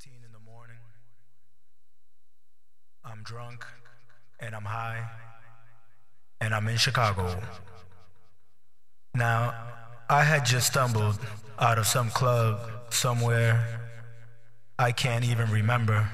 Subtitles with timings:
[0.00, 0.76] 6:15 in the morning.
[3.04, 3.66] I'm drunk
[4.38, 5.04] and I'm high
[6.40, 7.38] and I'm in Chicago.
[9.14, 9.54] Now,
[10.08, 11.18] I had just stumbled
[11.58, 12.60] out of some club
[12.90, 13.80] somewhere
[14.78, 16.08] I can't even remember.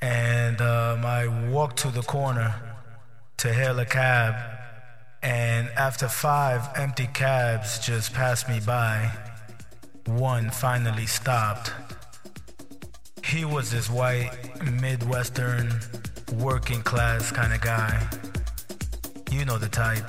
[0.00, 2.54] And um, I walked to the corner
[3.38, 4.34] to hail a cab.
[5.22, 9.10] And after five empty cabs just passed me by,
[10.04, 11.72] one finally stopped.
[13.28, 14.30] He was this white,
[14.80, 15.70] Midwestern,
[16.38, 18.08] working class kind of guy.
[19.30, 20.04] You know the type.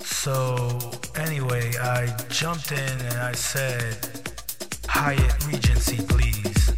[0.00, 0.78] So,
[1.16, 3.96] anyway, I jumped in and I said,
[4.86, 6.68] Hyatt Regency, please.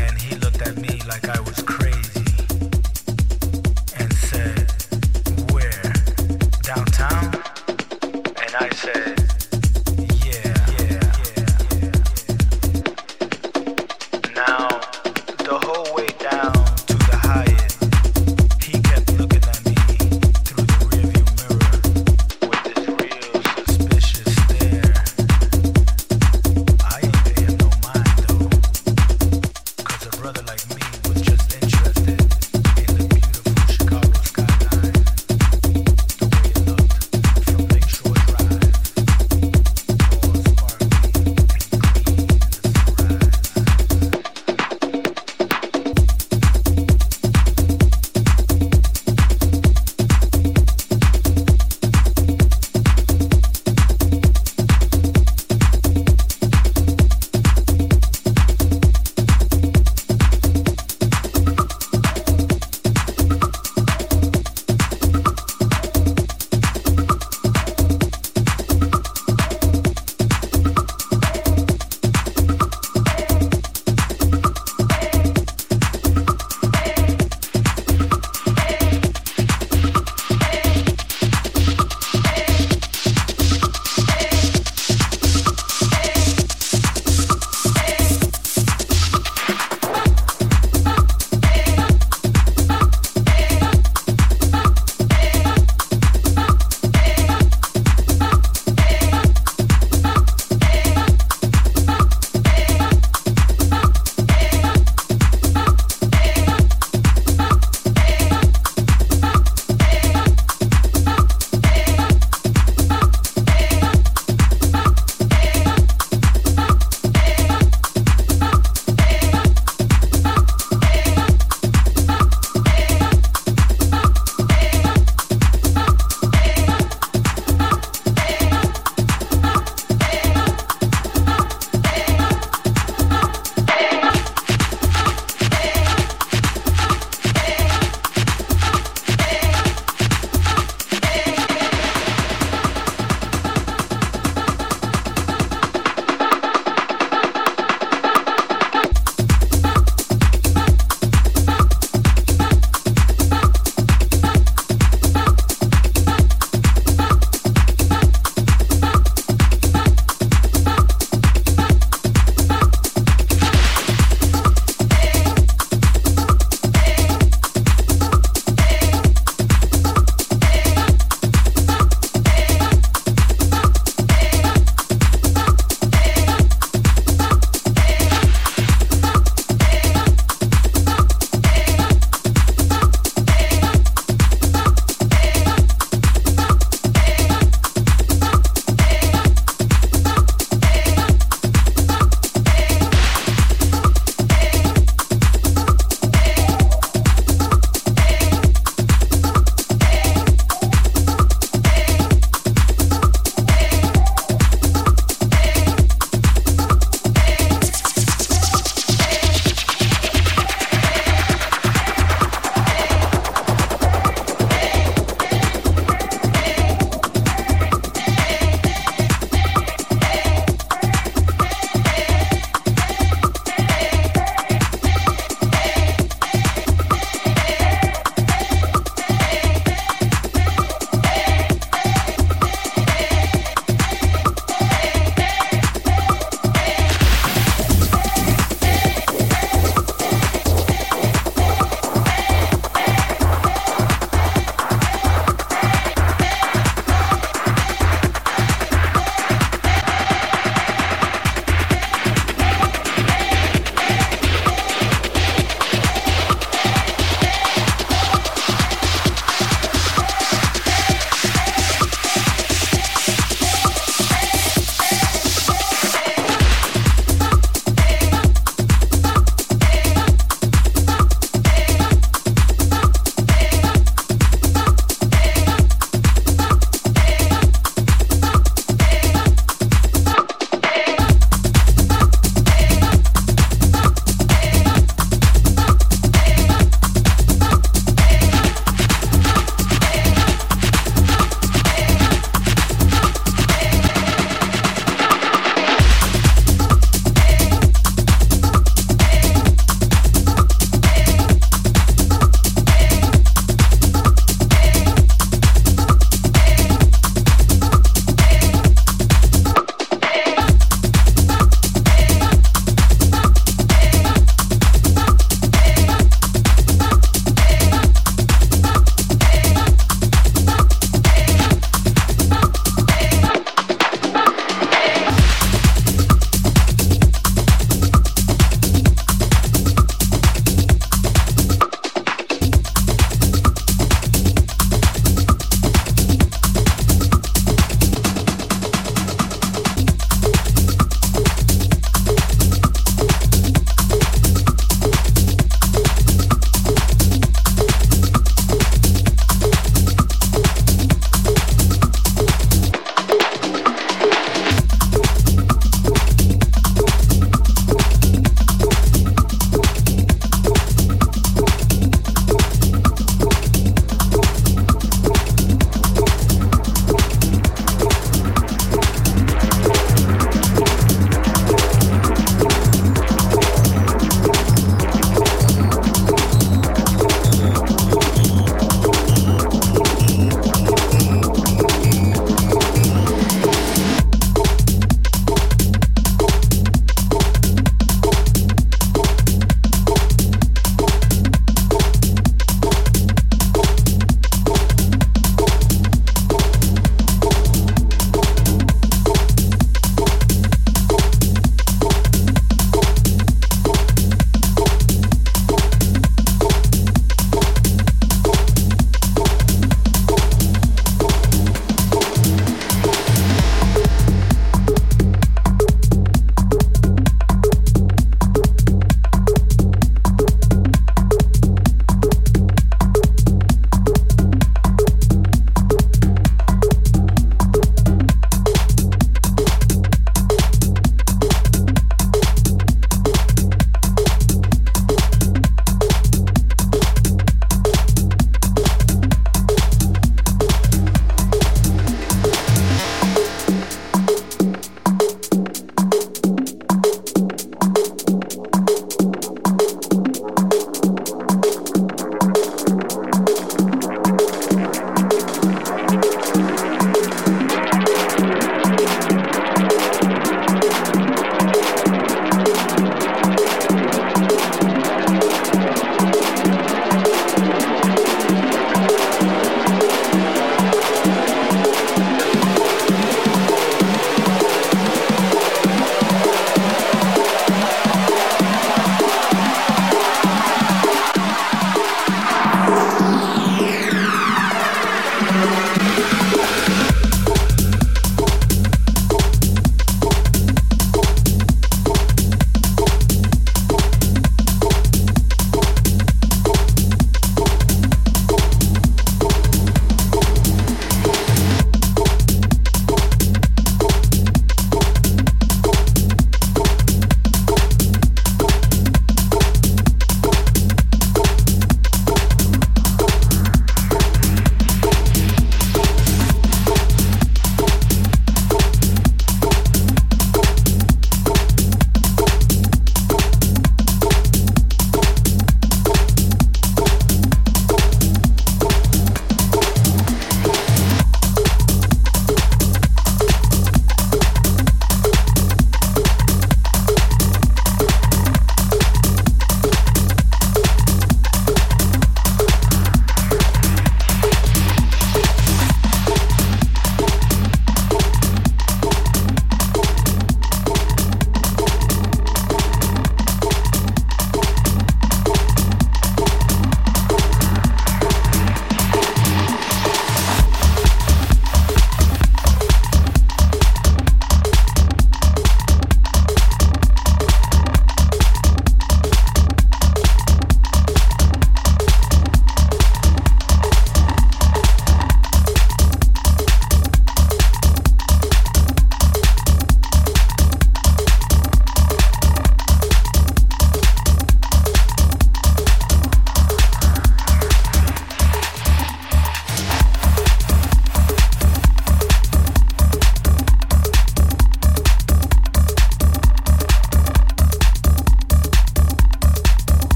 [0.00, 1.73] And he looked at me like I was crazy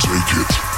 [0.00, 0.69] take it.